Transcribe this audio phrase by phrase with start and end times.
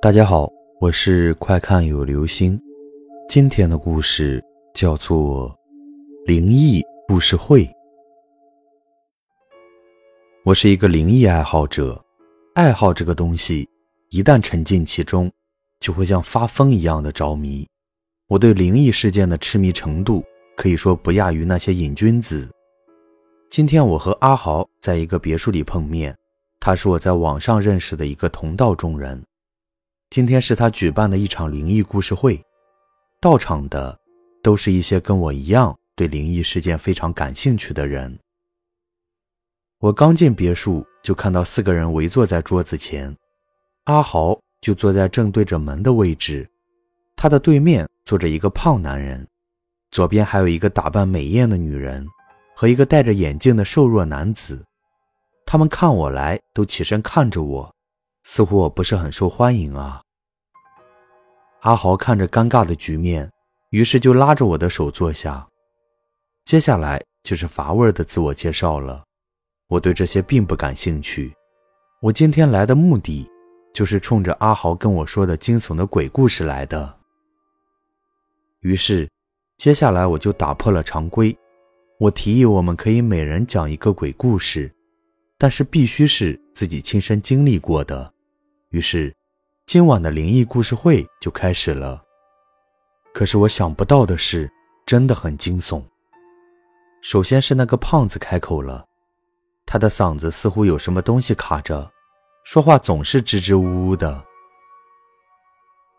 [0.00, 0.48] 大家好，
[0.80, 2.56] 我是快看有流星。
[3.28, 4.40] 今天的故事
[4.72, 5.50] 叫做
[6.24, 7.64] 《灵异故事会》。
[10.44, 12.00] 我是一个灵异爱好者，
[12.54, 13.68] 爱好这个东西，
[14.10, 15.28] 一旦沉浸其中，
[15.80, 17.66] 就会像发疯一样的着迷。
[18.28, 20.22] 我对灵异事件的痴迷程度，
[20.56, 22.48] 可以说不亚于那些瘾君子。
[23.50, 26.16] 今天我和阿豪在一个别墅里碰面，
[26.60, 29.20] 他是我在网上认识的一个同道中人。
[30.10, 32.42] 今天是他举办的一场灵异故事会，
[33.20, 33.98] 到场的
[34.42, 38.18] 都是一些跟我一样对灵异事件非常感兴趣的人。
[39.80, 43.14] 我刚进别墅，就看到四个人围坐在桌子前，
[43.84, 46.48] 阿豪就坐在正对着门的位置，
[47.14, 49.28] 他的对面坐着一个胖男人，
[49.90, 52.06] 左边还有一个打扮美艳的女人
[52.56, 54.64] 和一个戴着眼镜的瘦弱男子。
[55.44, 57.74] 他们看我来，都起身看着我。
[58.30, 60.02] 似乎我不是很受欢迎啊。
[61.62, 63.28] 阿豪看着尴尬的局面，
[63.70, 65.48] 于是就拉着我的手坐下。
[66.44, 69.02] 接下来就是乏味的自我介绍了。
[69.68, 71.34] 我对这些并不感兴趣。
[72.02, 73.26] 我今天来的目的，
[73.72, 76.96] 就是冲着阿豪跟我说的惊悚的鬼故事来的。
[78.60, 79.08] 于是，
[79.56, 81.34] 接下来我就打破了常规，
[81.98, 84.70] 我提议我们可以每人讲一个鬼故事，
[85.38, 88.12] 但是必须是自己亲身经历过的。
[88.70, 89.16] 于是，
[89.64, 92.02] 今晚的灵异故事会就开始了。
[93.14, 94.50] 可是我想不到的是，
[94.84, 95.82] 真的很惊悚。
[97.00, 98.84] 首先是那个胖子开口了，
[99.64, 101.90] 他的嗓子似乎有什么东西卡着，
[102.44, 104.22] 说话总是支支吾吾的。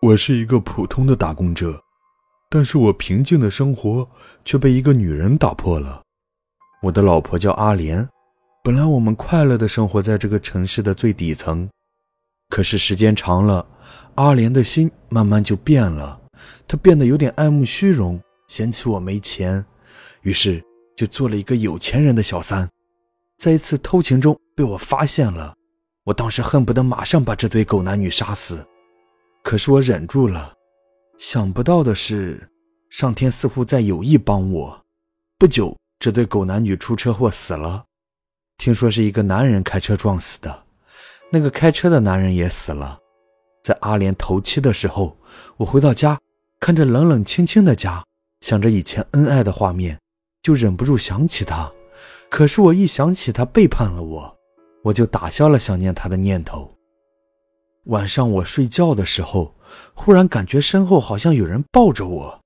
[0.00, 1.78] 我是一个普通的打工者，
[2.48, 4.08] 但是我平静的生活
[4.42, 6.00] 却被一个女人打破了。
[6.80, 8.08] 我的老婆叫阿莲，
[8.62, 11.68] 本来我们快乐的生活在这个城市的最底层。
[12.54, 13.66] 可是时间长了，
[14.14, 16.20] 阿莲的心慢慢就变了，
[16.68, 19.66] 她变得有点爱慕虚荣，嫌弃我没钱，
[20.22, 20.62] 于是
[20.96, 22.70] 就做了一个有钱人的小三，
[23.38, 25.52] 在一次偷情中被我发现了，
[26.04, 28.64] 我当时恨不得马上把这对狗男女杀死，
[29.42, 30.54] 可是我忍住了。
[31.18, 32.48] 想不到的是，
[32.88, 34.80] 上天似乎在有意帮我。
[35.40, 37.84] 不久，这对狗男女出车祸死了，
[38.58, 40.63] 听说是一个男人开车撞死的。
[41.34, 42.96] 那个开车的男人也死了，
[43.60, 45.16] 在阿莲头七的时候，
[45.56, 46.16] 我回到家，
[46.60, 48.04] 看着冷冷清清的家，
[48.40, 49.98] 想着以前恩爱的画面，
[50.44, 51.68] 就忍不住想起他。
[52.30, 54.32] 可是我一想起他背叛了我，
[54.84, 56.72] 我就打消了想念他的念头。
[57.86, 59.52] 晚上我睡觉的时候，
[59.92, 62.40] 忽然感觉身后好像有人抱着我，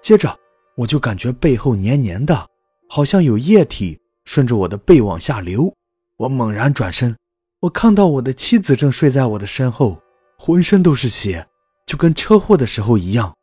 [0.00, 0.34] 接着
[0.78, 2.48] 我就感觉背后黏黏的，
[2.88, 5.70] 好像有液体顺着我的背往下流。
[6.16, 7.14] 我猛然转身。
[7.60, 10.00] 我看到我的妻子正睡在我的身后，
[10.38, 11.46] 浑身都是血，
[11.86, 13.34] 就跟车祸的时候一样，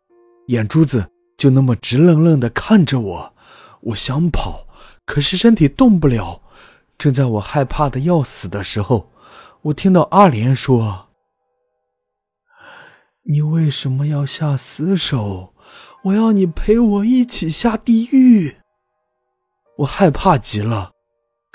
[0.47, 1.07] 眼珠子
[1.38, 3.33] 就那么直愣愣地看着我。
[3.81, 4.66] 我想跑，
[5.06, 6.41] 可是身体动不了。
[6.97, 9.11] 正在我害怕的要死的时候，
[9.61, 11.09] 我听到阿莲说
[13.29, 15.53] ：“你为什么要下死手？
[16.06, 18.57] 我要你陪我一起下地狱。”
[19.77, 20.94] 我害怕极了。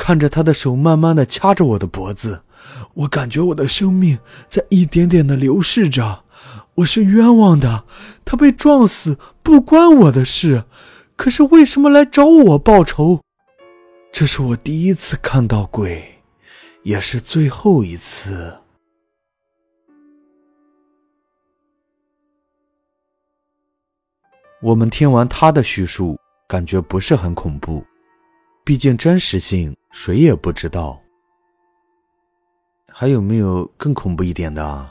[0.02, 2.42] 看着他的手慢慢的掐着我的脖子，
[2.94, 4.18] 我感觉我的生命
[4.48, 6.24] 在一点点的流逝着。
[6.74, 7.84] 我是冤枉的，
[8.24, 10.64] 他被撞死不关我的事，
[11.14, 13.20] 可是为什么来找我报仇？
[14.10, 16.20] 这是我第一次看到鬼，
[16.82, 18.52] 也是最后一次。
[24.60, 27.84] 我们听完他的叙述，感觉不是很恐怖，
[28.64, 29.76] 毕竟真实性。
[29.92, 30.98] 谁也不知道，
[32.88, 34.90] 还有没有更恐怖一点的啊？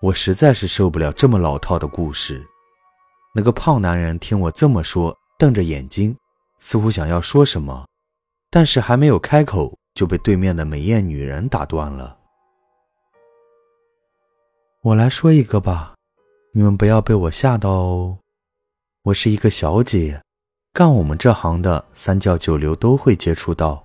[0.00, 2.42] 我实在是受不了这么老套的故事。
[3.34, 6.16] 那个胖男人听我这么说，瞪着眼睛，
[6.60, 7.86] 似乎想要说什么，
[8.48, 12.16] 但是还没有开口，就被对面的美艳女人打断了。
[14.80, 15.94] 我来说一个吧，
[16.54, 18.18] 你们不要被我吓到哦。
[19.02, 20.22] 我是一个小姐。
[20.78, 23.84] 干我们这行的，三教九流都会接触到。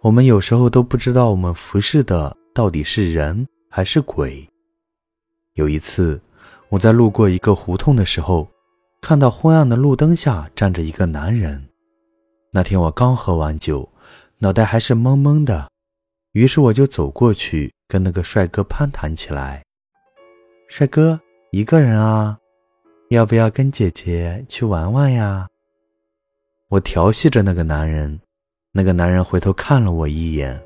[0.00, 4.48] 我们有时候都不知道我们服侍的到底是人还是鬼。
[5.56, 6.18] 有一次，
[6.70, 8.48] 我在路过一个胡同的时候，
[9.02, 11.62] 看到昏暗的路灯下站着一个男人。
[12.50, 13.86] 那天我刚喝完酒，
[14.38, 15.68] 脑袋还是懵懵的，
[16.32, 19.62] 于是我就走过去跟那个帅哥攀谈起来。
[20.66, 21.20] 帅哥，
[21.50, 22.38] 一个人啊？
[23.10, 25.46] 要不要跟姐姐去玩玩呀？
[26.68, 28.20] 我调戏着那个男人，
[28.72, 30.60] 那个男人回头看了我一眼，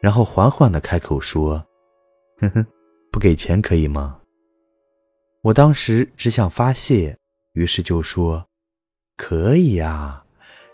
[0.00, 1.54] 然后缓缓地开口说
[2.38, 2.64] ：“呵呵，
[3.10, 4.20] 不给钱可以吗？
[5.42, 7.16] 我当时只想发泄，
[7.54, 8.46] 于是就说
[9.18, 10.22] ：“可以呀，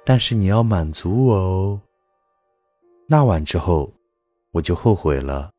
[0.05, 1.81] 但是你要满足我哦。”
[3.09, 3.91] 那晚之后，
[4.51, 5.51] 我就后悔了，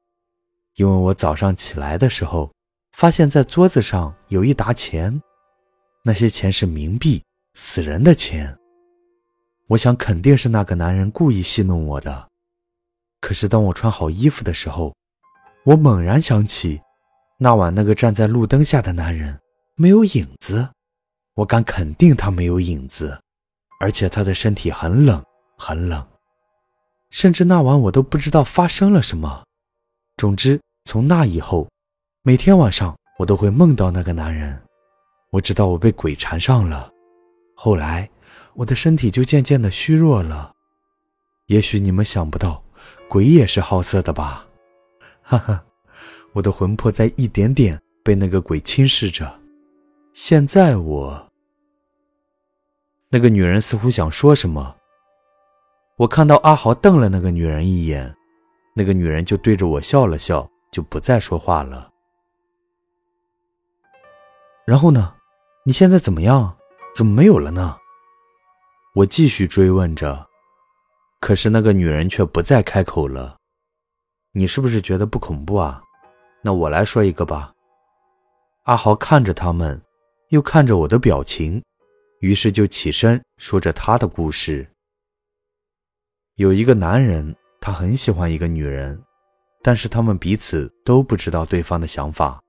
[0.75, 2.51] 因为我早上起来的时候，
[2.91, 5.21] 发现在桌子上有一沓钱，
[6.03, 7.23] 那些钱是冥币，
[7.55, 8.56] 死人的钱。
[9.67, 12.27] 我想肯定是那个男人故意戏弄我的。
[13.19, 14.95] 可是当我穿好衣服的时候，
[15.65, 16.79] 我猛然想起，
[17.37, 19.37] 那晚那个站在路灯下的男人
[19.75, 20.69] 没有影子，
[21.35, 23.19] 我敢肯定他没有影子，
[23.79, 25.21] 而且他的身体很冷
[25.57, 26.05] 很冷，
[27.09, 29.43] 甚至那晚我都不知道发生了什么。
[30.15, 31.67] 总之，从那以后，
[32.23, 34.57] 每天晚上我都会梦到那个男人，
[35.31, 36.89] 我知道我被鬼缠上了。
[37.55, 38.09] 后来，
[38.57, 40.53] 我的身体就渐渐的虚弱了。
[41.45, 42.63] 也许你们想不到。
[43.09, 44.45] 鬼也是好色的吧，
[45.23, 45.63] 哈哈，
[46.33, 49.39] 我的魂魄在一点点被那个鬼侵蚀着。
[50.13, 51.25] 现在我……
[53.09, 54.75] 那个女人似乎想说什么，
[55.95, 58.13] 我看到阿豪瞪了那个女人一眼，
[58.75, 61.89] 那个女人就对着我笑了笑，就不再说话了。
[64.65, 65.13] 然后呢？
[65.65, 66.57] 你现在怎么样？
[66.93, 67.77] 怎么没有了呢？
[68.97, 70.27] 我继续追问着。
[71.19, 73.37] 可是那个女人却不再开口了。
[74.31, 75.79] 你是不是觉得不恐怖啊？
[76.41, 77.53] 那我来说一个吧。
[78.63, 79.79] 阿豪看着他们，
[80.29, 81.63] 又看着我的表情，
[82.21, 84.67] 于是就起身说着他的故事。
[86.33, 88.99] 有一个男人，他很喜欢一个女人，
[89.61, 92.41] 但是他们彼此都不知道对方的想法。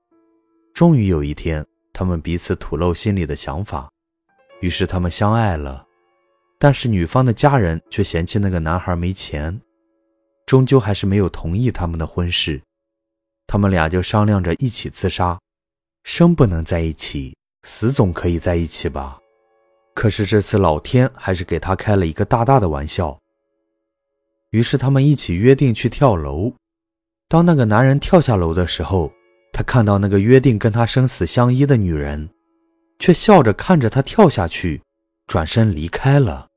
[0.73, 1.63] 终于有一天，
[1.93, 3.87] 他们彼此吐露心里的想法，
[4.61, 5.85] 于是他们相爱了。
[6.59, 9.59] 但是女方的家人却嫌弃那个男孩没钱，
[10.45, 12.61] 终究还是没有同意他们的婚事。
[13.47, 15.39] 他们俩就商量着一起自杀，
[16.03, 17.33] 生不能在一起，
[17.63, 19.17] 死总可以在一起吧？
[19.95, 23.17] 可是这次老天还是给他开了一个大大的玩笑。
[24.51, 26.53] 于是他们一起约定去跳楼。
[27.29, 29.11] 当那个男人跳下楼的时候，
[29.53, 32.29] 他看到那个约定跟他生死相依的女人，
[32.99, 34.81] 却笑着看着他跳下去，
[35.27, 36.48] 转身离开了。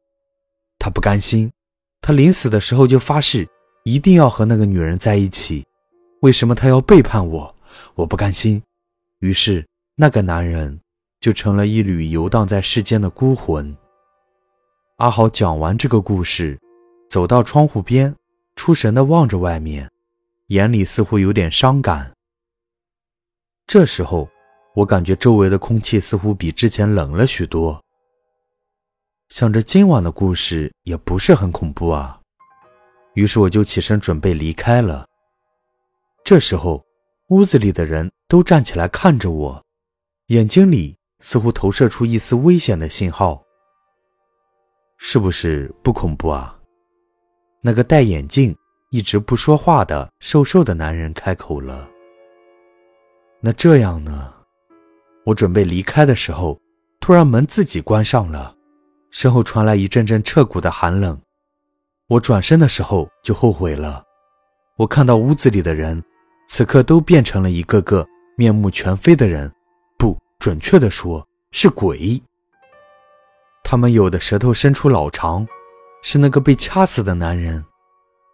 [0.83, 1.49] 他不甘心，
[2.01, 3.49] 他临死的时候就发誓，
[3.85, 5.65] 一定要和那个女人在一起。
[6.23, 7.55] 为什么他要背叛我？
[7.95, 8.61] 我不甘心。
[9.21, 9.65] 于是，
[9.95, 10.81] 那个男人
[11.21, 13.77] 就成了一缕游荡在世间的孤魂。
[14.97, 16.59] 阿豪讲完这个故事，
[17.09, 18.13] 走到窗户边，
[18.57, 19.89] 出神地望着外面，
[20.49, 22.13] 眼里似乎有点伤感。
[23.69, 24.29] 这时候，
[24.75, 27.82] 我感觉周围的空气似乎比之前冷了许多。
[29.33, 32.21] 想着今晚的故事也不是很恐怖啊，
[33.15, 35.07] 于是我就起身准备离开了。
[36.23, 36.85] 这时候，
[37.31, 39.65] 屋子里的人都站起来看着我，
[40.27, 43.43] 眼睛里似乎投射出一丝危险的信号。
[44.99, 46.55] 是不是不恐怖啊？
[47.63, 48.55] 那个戴眼镜、
[48.91, 51.89] 一直不说话的瘦瘦的男人开口了。
[53.41, 54.31] 那这样呢？
[55.25, 56.61] 我准备离开的时候，
[57.01, 58.55] 突然门自己关上了。
[59.13, 61.21] 身后传来一阵阵彻骨的寒冷，
[62.09, 64.03] 我转身的时候就后悔了。
[64.77, 66.03] 我看到屋子里的人，
[66.49, 68.05] 此刻都变成了一个个
[68.37, 69.53] 面目全非的人，
[69.99, 72.21] 不准确的说是鬼。
[73.63, 75.47] 他们有的舌头伸出老长，
[76.03, 77.63] 是那个被掐死的男人；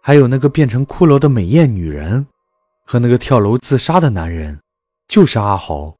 [0.01, 2.25] 还有那个变成骷髅的美艳女人，
[2.85, 4.57] 和那个跳楼自杀的男人，
[5.09, 5.93] 就是阿豪。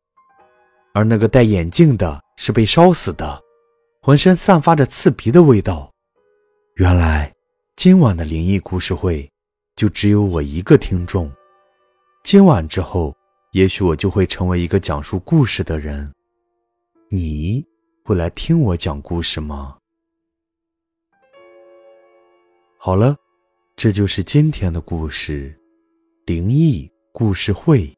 [0.93, 3.41] 而那个戴眼镜的是被烧死的。
[4.09, 5.93] 浑身散发着刺鼻的味道。
[6.77, 7.31] 原来，
[7.75, 9.31] 今晚的灵异故事会
[9.75, 11.31] 就只有我一个听众。
[12.23, 13.15] 今晚之后，
[13.51, 16.11] 也许我就会成为一个讲述故事的人。
[17.11, 17.63] 你
[18.03, 19.77] 会来听我讲故事吗？
[22.79, 23.15] 好了，
[23.75, 25.55] 这就是今天的故事——
[26.25, 27.95] 灵异故事会。